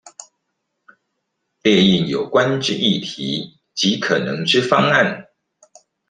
[1.61, 5.27] 列印有關之議題及可能之方案